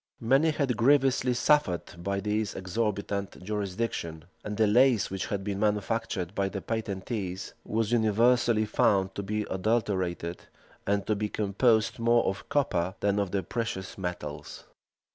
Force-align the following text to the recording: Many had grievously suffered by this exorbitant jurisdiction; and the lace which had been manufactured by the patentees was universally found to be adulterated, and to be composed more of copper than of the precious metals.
Many 0.19 0.49
had 0.49 0.77
grievously 0.77 1.35
suffered 1.35 2.01
by 2.03 2.21
this 2.21 2.55
exorbitant 2.55 3.43
jurisdiction; 3.43 4.25
and 4.43 4.57
the 4.57 4.65
lace 4.65 5.11
which 5.11 5.27
had 5.27 5.43
been 5.43 5.59
manufactured 5.59 6.33
by 6.33 6.49
the 6.49 6.59
patentees 6.59 7.53
was 7.63 7.91
universally 7.91 8.65
found 8.65 9.13
to 9.13 9.21
be 9.21 9.43
adulterated, 9.47 10.41
and 10.87 11.05
to 11.05 11.15
be 11.15 11.29
composed 11.29 11.99
more 11.99 12.25
of 12.25 12.49
copper 12.49 12.95
than 13.01 13.19
of 13.19 13.29
the 13.29 13.43
precious 13.43 13.95
metals. 13.95 14.63